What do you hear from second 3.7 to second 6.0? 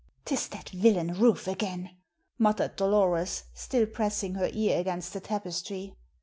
pressing her ear against the tapestry.